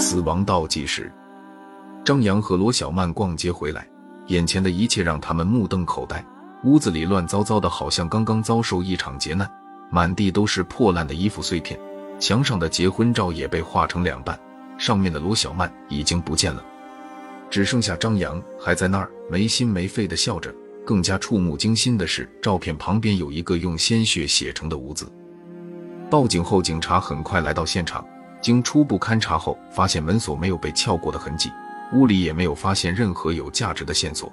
[0.00, 1.12] 死亡倒计时。
[2.02, 3.86] 张扬和罗小曼逛街回来，
[4.28, 6.24] 眼前的一切让他们目瞪口呆。
[6.64, 9.48] 屋子里乱糟糟的，好像刚刚遭受一场劫难，
[9.90, 11.78] 满地都是破烂的衣服碎片，
[12.18, 14.38] 墙上的结婚照也被划成两半，
[14.78, 16.64] 上面的罗小曼已经不见了，
[17.50, 20.52] 只剩下张扬还在那儿没心没肺的笑着。
[20.86, 25.06] 更加触目惊心的是，照片旁边有一个用鲜血写成的“无”字。
[26.10, 28.04] 报警后，警察很快来到现场，
[28.40, 31.50] 经初步勘查后，发现门锁没有被撬过的痕迹，
[31.92, 34.32] 屋里也没有发现任何有价值的线索。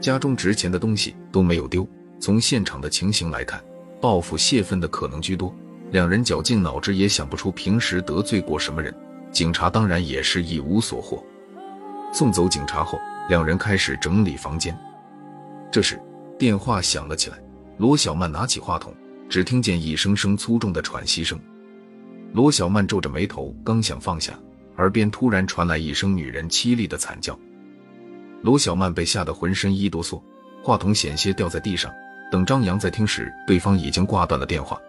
[0.00, 1.86] 家中值钱的东西都没有丢。
[2.18, 3.62] 从现场的情形来看，
[4.00, 5.54] 报复泄愤的可能居多。
[5.90, 8.94] 两人绞尽脑汁也想不出平时得罪过什么人，
[9.30, 11.22] 警察当然也是一无所获。
[12.12, 12.98] 送走警察后，
[13.28, 14.76] 两人开始整理房间。
[15.70, 16.00] 这时
[16.38, 17.38] 电话响了起来，
[17.78, 18.94] 罗小曼拿起话筒，
[19.28, 21.38] 只听见一声声粗重的喘息声。
[22.32, 24.32] 罗小曼皱着眉头，刚想放下，
[24.78, 27.38] 耳边突然传来一声女人凄厉的惨叫。
[28.40, 30.20] 罗小曼被吓得浑身一哆嗦，
[30.62, 31.92] 话筒险些掉在地上。
[32.30, 34.80] 等张扬在听时，对方已经挂断了电话。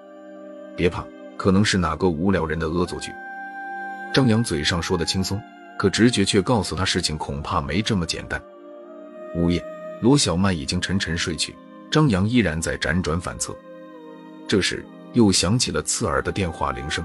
[0.77, 1.03] 别怕，
[1.35, 3.11] 可能是哪个无聊人的恶作剧。
[4.13, 5.37] 张扬嘴上说的轻松，
[5.77, 8.41] 可直觉却告诉他，事情恐怕没这么简单。
[9.35, 9.61] 午夜，
[10.01, 11.53] 罗小曼已经沉沉睡去，
[11.91, 13.53] 张扬依然在辗转反侧。
[14.47, 17.03] 这时，又响起了刺耳的电话铃声。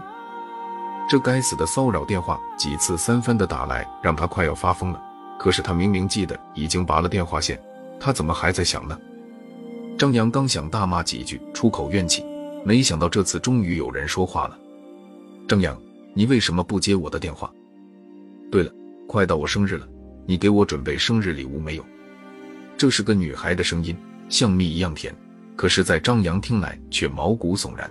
[1.09, 5.03] 这该死的骚扰电话几次三番的打来，让他快要发疯了。
[5.39, 7.59] 可是他明明记得已经拔了电话线，
[7.99, 8.99] 他怎么还在响呢？
[9.97, 12.25] 张扬刚想大骂几句，出口怨气，
[12.63, 14.59] 没想到这次终于有人说话了。
[15.49, 15.81] 张扬，
[16.13, 17.51] 你为什么不接我的电话？
[18.51, 18.71] 对了，
[19.07, 19.89] 快到我生日了，
[20.27, 21.85] 你给我准备生日礼物没有？
[22.77, 23.97] 这是个女孩的声音，
[24.29, 25.15] 像蜜一样甜，
[25.57, 27.91] 可是，在张扬听来却毛骨悚然。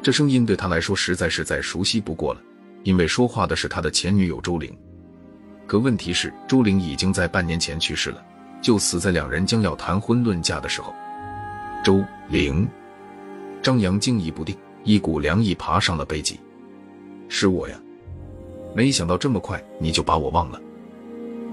[0.00, 2.40] 这声音对他来说实在是再熟悉不过了，
[2.84, 4.74] 因为说话的是他的前女友周玲。
[5.66, 8.24] 可问题是，周玲已经在半年前去世了，
[8.62, 10.94] 就死在两人将要谈婚论嫁的时候。
[11.84, 12.66] 周玲，
[13.60, 16.40] 张扬惊疑不定，一股凉意爬上了背脊。
[17.28, 17.78] 是我呀，
[18.74, 20.60] 没想到这么快你就把我忘了。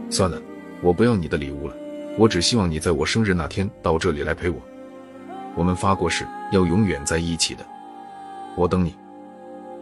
[0.09, 0.41] 算了，
[0.81, 1.75] 我不要你的礼物了，
[2.17, 4.61] 我只希望你在我生日那天到这里来陪我。
[5.55, 7.65] 我们发过誓要永远在一起的，
[8.55, 8.95] 我等你。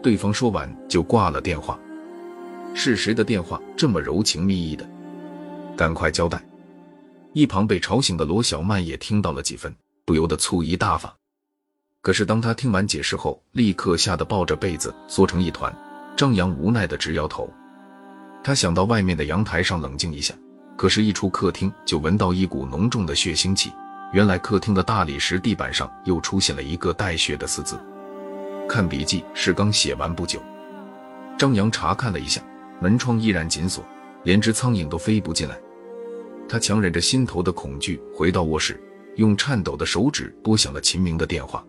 [0.01, 1.79] 对方说完就挂了电话。
[2.73, 4.87] 是谁的电话这么柔情蜜意的？
[5.77, 6.43] 赶快交代！
[7.33, 9.73] 一旁被吵醒的罗小曼也听到了几分，
[10.05, 11.13] 不由得醋意大发。
[12.01, 15.73] 可是当她听完解释后，立刻吓得抱着被子缩成一团。
[16.15, 17.49] 张扬无奈的直摇头。
[18.43, 20.33] 他想到外面的阳台上冷静一下，
[20.75, 23.71] 可是，一出客厅就闻到一股浓重的血腥气。
[24.11, 27.79] 原来客厅的大理石地板上又出现了一个带血的四字。
[28.67, 30.41] 看笔记是刚写完不久。
[31.37, 32.41] 张扬查看了一下。
[32.81, 33.81] 门窗依然紧锁，
[34.23, 35.57] 连只苍蝇都飞不进来。
[36.49, 38.77] 他强忍着心头的恐惧，回到卧室，
[39.15, 41.63] 用颤抖的手指拨响了秦明的电话。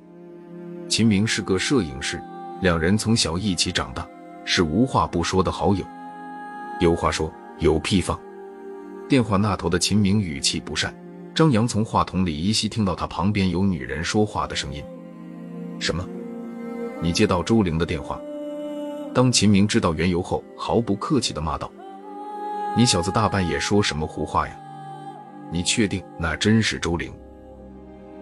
[0.89, 2.21] 秦明是个摄影师，
[2.63, 4.05] 两人从小一起长大，
[4.45, 5.85] 是无话不说的好友。
[6.81, 8.19] 有话说，有屁放。
[9.09, 10.93] 电话那头的秦明语气不善，
[11.33, 14.83] 张扬从话筒里依稀听到他旁边有女人说话的声音。
[15.79, 16.05] 什么？
[17.05, 18.19] 你接到周玲的电话？
[19.13, 21.71] 当秦明知道缘由后，毫不客气地骂道
[22.75, 24.57] ：“你小子大半夜说什么胡话呀？
[25.53, 27.13] 你确定那真是周玲？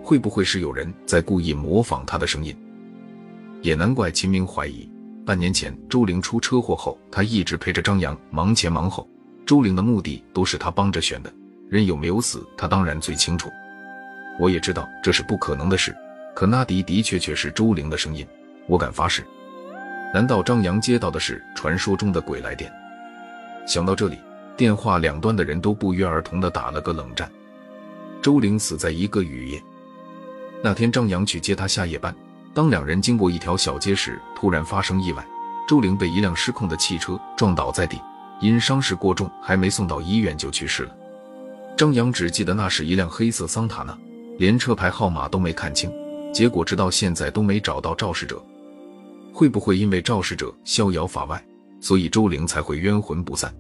[0.02, 2.56] 会不会是有人在故意模仿他的声音？
[3.60, 4.90] 也难怪秦明怀疑，
[5.24, 9.08] 半年前周玲出车祸后，他一直陪着张扬忙前忙后，
[9.46, 11.32] 周玲的目的都是他帮着选的，
[11.68, 13.48] 人有没有死，他当然最清楚。
[14.40, 15.96] 我也知道这是不可能的事，
[16.34, 18.26] 可那的的确确是周玲的声音，
[18.66, 19.24] 我敢发誓。”
[20.14, 22.70] 难道张扬接到的是传说中的鬼来电？
[23.66, 24.18] 想到这里，
[24.56, 27.30] 电话两端的人都不约而同地打了个冷战。
[28.20, 29.62] 周玲死在一个雨夜。
[30.62, 32.14] 那天，张扬去接她下夜班，
[32.52, 35.26] 当两人经过一条小街时，突然发生意外，
[35.66, 37.98] 周玲被一辆失控的汽车撞倒在地，
[38.40, 40.94] 因伤势过重，还没送到医院就去世了。
[41.74, 43.96] 张扬只记得那是一辆黑色桑塔纳，
[44.38, 45.90] 连车牌号码都没看清，
[46.34, 48.40] 结果直到现在都没找到肇事者。
[49.32, 51.42] 会不会因为肇事者逍遥法外，
[51.80, 53.52] 所以周玲才会冤魂不散？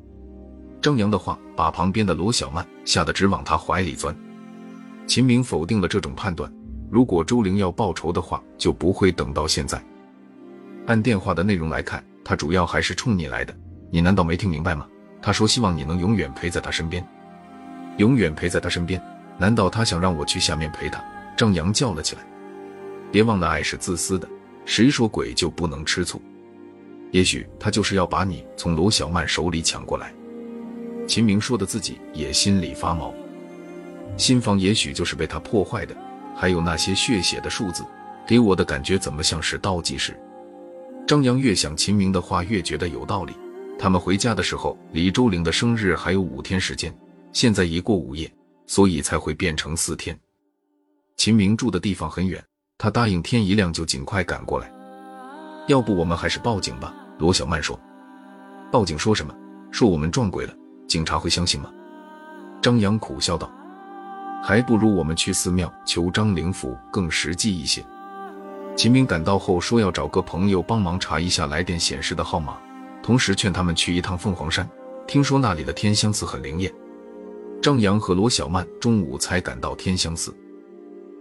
[0.80, 4.14] 张扬的话把旁边的罗小曼吓得直往他怀里钻。
[5.06, 6.52] 秦明否定了这种判断，
[6.90, 9.82] 如果周玲要报仇的话，就不会等到现在。
[10.86, 13.56] 按电话的内容来看，他主要还是冲你来的，
[13.90, 14.86] 你难道没听明白吗？
[15.20, 17.06] 他说希望你能永远陪在他身边，
[17.96, 19.00] 永远陪在他身边。
[19.38, 21.02] 难道他想让我去下面陪他？
[21.36, 22.22] 张扬叫了起来。
[23.10, 24.28] 别忘了，爱是自私的。
[24.64, 26.20] 谁说鬼就不能吃醋？
[27.10, 30.14] 也许他就是要把你从罗小曼手里抢过来。
[31.06, 33.12] 秦明说的自己也心里发毛，
[34.16, 35.94] 新房也许就是被他破坏的。
[36.34, 37.84] 还有那些血血的数字，
[38.26, 40.18] 给我的感觉怎么像是倒计时？
[41.06, 43.34] 张扬越想秦明的话，越觉得有道理。
[43.78, 46.96] 他们回家的时候，离周玲的生日还有五天时间，
[47.32, 48.32] 现在已过午夜，
[48.66, 50.18] 所以才会变成四天。
[51.16, 52.42] 秦明住的地方很远，
[52.82, 54.68] 他答应天一亮就尽快赶过来。
[55.68, 56.92] 要不我们还是报警吧？
[57.16, 57.78] 罗小曼说。
[58.72, 59.32] 报警说什么？
[59.70, 60.52] 说我们撞鬼了。
[60.88, 61.70] 警察会相信吗？
[62.60, 63.48] 张扬苦笑道
[64.42, 67.84] ：“还不如我们去寺庙求张灵甫更实际一些。”
[68.74, 72.56] 秦明赶到后说要找个朋友帮忙查一下来电显示的号码，
[73.00, 74.68] 同时劝他们去一趟凤凰山，
[75.06, 76.74] 听说那里的天香寺很灵验。
[77.62, 80.34] 张扬和罗小曼中午才赶到天香寺，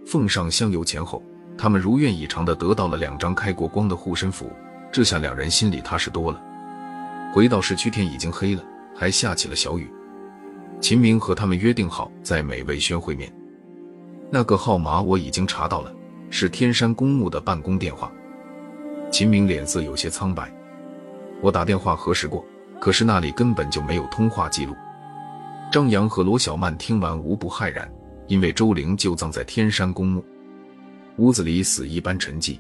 [0.08, 1.22] 奉上香油钱后，
[1.58, 4.52] 他们如愿以偿的得到了两张开过光的护身符，
[4.92, 6.42] 这下两人心里踏实多了。
[7.34, 8.64] 回到市区，天已经黑了。
[8.94, 9.90] 还下起了小雨。
[10.80, 13.34] 秦明和他们约定好在美味轩会面。
[14.30, 15.92] 那个号码我已经查到了，
[16.30, 18.12] 是天山公墓的办公电话。
[19.10, 20.54] 秦明脸色有些苍白。
[21.42, 22.46] 我打电话核实过，
[22.80, 24.76] 可是那里根本就没有通话记录。
[25.72, 27.92] 张扬和罗小曼听完无不骇然，
[28.28, 30.24] 因为周玲就葬在天山公墓。
[31.18, 32.58] 屋子里死一般沉寂。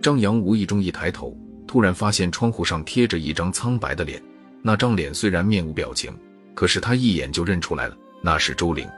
[0.00, 1.36] 张扬无意中一抬头，
[1.66, 4.22] 突然发现窗户上贴着一张苍白的脸。
[4.62, 6.12] 那张脸虽然面无表情，
[6.54, 8.88] 可是他一眼就认出来了，那是周玲。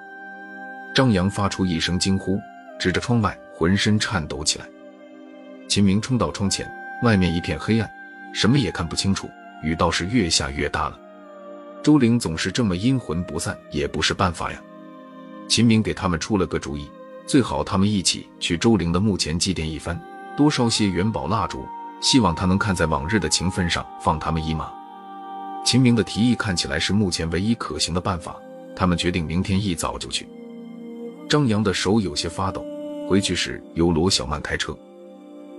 [0.94, 2.38] 张扬发出一声惊呼，
[2.78, 4.66] 指着窗外，浑身颤抖起来。
[5.66, 6.70] 秦明冲到窗前，
[7.02, 7.90] 外面一片黑暗，
[8.34, 9.28] 什么也看不清楚，
[9.62, 10.98] 雨倒是越下越大了。
[11.82, 14.62] 周玲总是这么阴魂不散，也不是办法呀。
[15.48, 16.88] 秦明给他们出了个主意，
[17.26, 19.98] 最好他们一起去周玲的墓前祭奠一番，
[20.36, 21.64] 多烧些元宝蜡烛，
[22.00, 24.70] 希望他能看在往日的情分上放他们一马。
[25.64, 28.36] 秦明的提议看起来是目前唯一可行的办法，
[28.76, 30.28] 他们决定明天一早就去。
[31.28, 32.64] 张扬的手有些发抖，
[33.08, 34.76] 回去时由罗小曼开车。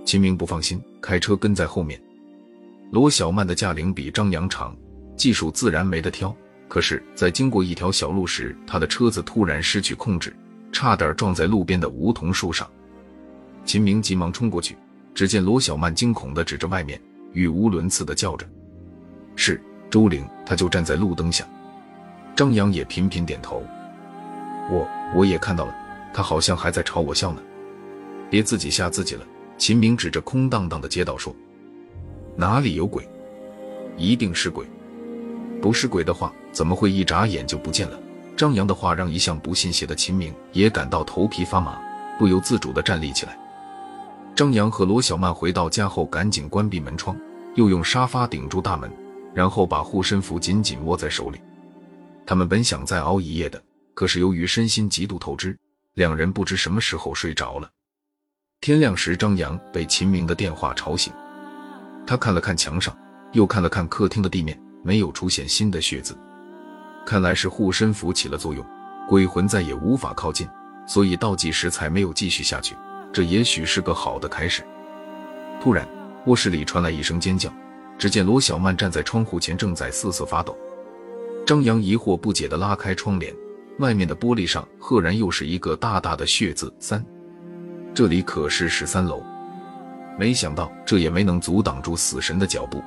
[0.04, 2.00] 秦明不放心，开车跟在后面。
[2.92, 4.76] 罗小曼的驾龄比张扬长，
[5.16, 6.32] 技术自然没得挑。
[6.68, 10.34] 可是，在经过一条小路时，他的车子突然失去控制，
[10.72, 12.68] 差点撞在路边的梧桐树上。
[13.64, 14.76] 秦明急忙冲过去，
[15.14, 17.00] 只见罗小曼惊恐地指着外面，
[17.32, 18.46] 语无伦次地叫着
[19.36, 21.46] ：“是。”周玲，他就站在路灯下。
[22.34, 23.62] 张扬也频频点头。
[24.68, 25.74] 我我也看到了，
[26.12, 27.40] 他好像还在朝我笑呢。
[28.28, 29.24] 别自己吓自己了。
[29.56, 31.34] 秦明指着空荡荡的街道说
[32.36, 33.08] ：“哪里有鬼？
[33.96, 34.66] 一定是鬼。
[35.62, 37.98] 不是鬼的话，怎么会一眨眼就不见了？”
[38.36, 41.80] 张扬的话让一向不信邪的秦明也感到头皮发麻，
[42.18, 43.38] 不由自主地站立起来。
[44.34, 47.16] 张扬和罗小曼回到家后，赶紧关闭门窗，
[47.54, 48.90] 又用沙发顶住大门。
[49.34, 51.38] 然后把护身符紧紧握在手里。
[52.24, 53.62] 他们本想再熬一夜的，
[53.92, 55.54] 可是由于身心极度透支，
[55.92, 57.68] 两人不知什么时候睡着了。
[58.62, 61.12] 天亮时，张扬被秦明的电话吵醒。
[62.06, 62.96] 他看了看墙上，
[63.32, 66.16] 又看了看客厅的地面，没有出现新的血渍。
[67.06, 68.66] 看来是护身符起了作用，
[69.08, 70.46] 鬼魂再也无法靠近，
[70.86, 72.74] 所以倒计时才没有继续下去。
[73.12, 74.62] 这也许是个好的开始。
[75.62, 75.88] 突然，
[76.26, 77.50] 卧室里传来一声尖叫。
[77.96, 80.54] 只见罗小曼站在窗户前，正在瑟瑟发抖。
[81.46, 83.32] 张扬疑惑不解地拉开窗帘，
[83.78, 87.02] 外面的玻璃上赫然又是一个大大的血字“三”，
[87.94, 89.22] 这里可是十三楼。
[90.18, 92.82] 没想到这也没能阻挡住死神的脚步。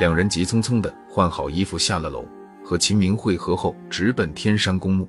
[0.00, 2.24] 两人急匆匆地换好衣服下了楼，
[2.68, 5.08] 和秦明会合后，直奔天山公墓。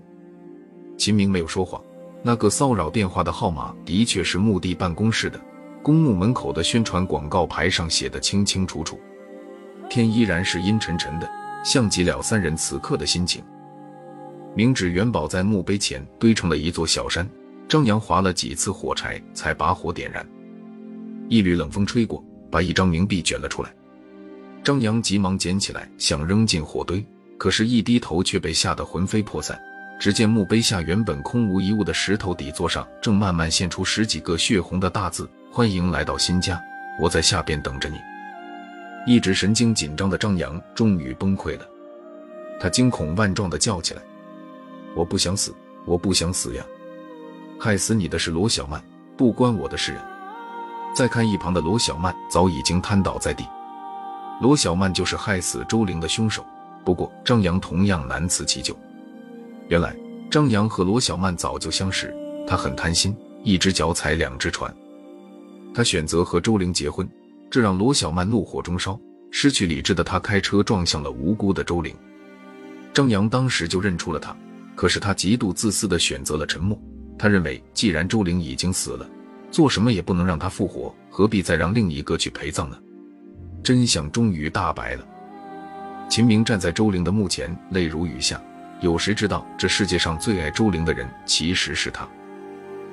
[0.98, 1.84] 秦明没有说谎，
[2.24, 5.38] 那个骚扰电话的号码的确是墓地办公室的。
[5.84, 8.98] 公墓门口的宣传广告牌上写得清清楚楚。
[9.89, 11.30] 天依然是阴沉沉的，
[11.62, 13.44] 像极了三人此刻的心情。
[14.56, 17.30] 明纸元宝在墓碑前堆成了一座小山，
[17.68, 20.25] 张扬划了几次火柴才把火点燃。
[21.28, 23.70] 一缕冷风吹过，把一张冥币卷了出来。
[24.63, 27.06] 张扬急忙捡起来，想扔进火堆，
[27.39, 29.58] 可是，一低头却被吓得魂飞魄散。
[29.98, 35.29] 只见墓碑下原本空无一物的石头底座上，正慢慢现出十几个血红的大字。
[35.51, 36.62] 欢迎来到新家，
[37.01, 37.98] 我在下边等着你。
[39.08, 41.65] 一直神经紧张的张扬终于崩溃了，
[42.60, 44.01] 他惊恐万状地叫起来
[44.93, 45.55] ：“我不想死，
[45.86, 46.63] 我不想死呀！
[47.58, 48.84] 害死你的是罗小曼，
[49.17, 49.98] 不关我的事！”
[50.93, 53.46] 再看一旁的罗小曼，早已经瘫倒在地。
[54.41, 56.46] 罗小曼就是害死周玲的凶手，
[56.86, 58.75] 不过张扬同样难辞其咎。
[59.67, 59.95] 原来
[60.29, 62.15] 张扬和罗小曼早就相识，
[62.48, 64.74] 他很贪心，一只脚踩两只船。
[65.74, 67.07] 他选择和周玲结婚，
[67.50, 69.00] 这让罗小曼怒火中烧，
[69.31, 71.95] 失去理智的他开车撞向了无辜的周玲。
[72.93, 74.36] 张扬当时就认出了他，
[74.75, 76.77] 可是他极度自私的选择了沉默。
[77.17, 79.07] 他认为，既然周玲已经死了，
[79.51, 82.77] 做什么也不能让她复活，何必再让另一个去陪葬呢？
[83.62, 85.05] 真相终于大白了。
[86.10, 88.42] 秦明站在周玲的墓前，泪如雨下。
[88.82, 92.08] 有谁知道，这世界上最爱周玲的人其实是他。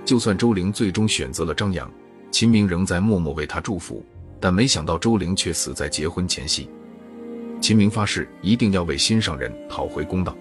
[0.05, 1.91] 就算周玲最终选择了张扬，
[2.31, 4.05] 秦明仍在默默为他祝福。
[4.39, 6.69] 但没想到周玲却死在结婚前夕。
[7.59, 10.37] 秦明发誓一定要为心上人讨回公道。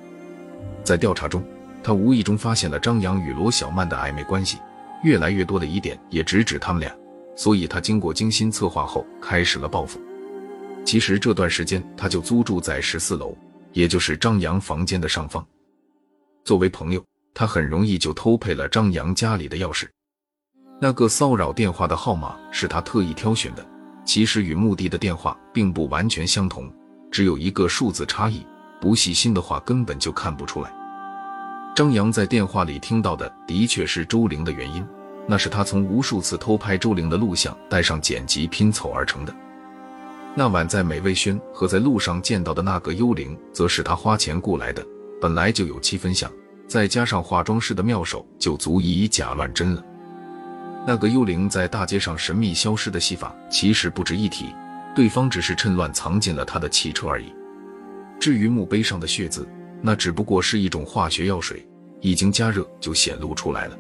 [0.84, 1.42] 在调查中，
[1.82, 4.58] 他无意中发现了张扬与罗小曼的暧昧关系，
[5.02, 6.94] 越来越多的疑点也直指他们俩。
[7.38, 9.98] 所以他经过精心策划后，开始了报复。
[10.86, 13.36] 其实这段时间他就租住在十四楼，
[13.74, 15.46] 也就是张扬房间的上方。
[16.44, 19.88] 作为朋友，他很容易就偷配了张扬家里的钥匙。
[20.80, 23.66] 那个骚扰电话的号码是他特意挑选的，
[24.06, 26.72] 其实与目的的电话并不完全相同，
[27.10, 28.46] 只有一个数字差异。
[28.80, 30.72] 不细心的话根本就看不出来。
[31.76, 34.86] 张扬在电话里听到的的确是周玲的原因，
[35.28, 39.36] 那是他从无数次偷拍周玲的录像带上剪辑拼凑而成的。
[40.38, 44.86] 那晚在美味轩和在路上见到的那个幽灵，则是他花钱雇来的，
[45.22, 46.30] 本来就有七分像，
[46.68, 49.82] 再加上化妆师的妙手，就足以以假乱真了。
[50.86, 54.48] 那个幽灵在大街上神秘消失的戏法，其实不值一提，
[54.94, 57.34] 对方只是趁乱藏进了他的汽车而已。
[58.20, 59.48] 至于墓碑上的血字，
[59.82, 61.66] 那只不过是一种化学药水，
[62.02, 63.78] 已经加热就显露出来了。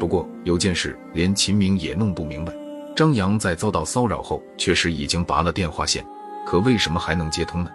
[0.00, 2.52] 不过有件事，连秦明也弄不明白。
[2.94, 6.04] 张扬在遭到骚扰后，确实已经拔了电话线，
[6.46, 7.70] 可为什么还能接通呢？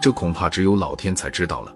[0.00, 1.74] 这恐怕只有老天才知道了。